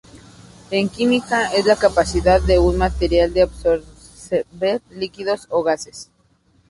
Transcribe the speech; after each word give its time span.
En 0.71 0.89
Química, 0.89 1.53
es 1.53 1.67
la 1.67 1.75
capacidad 1.75 2.41
de 2.41 2.57
un 2.57 2.75
material 2.75 3.35
de 3.35 3.43
absorber 3.43 4.81
líquidos 4.89 5.45
o 5.51 5.61
gases. 5.61 6.09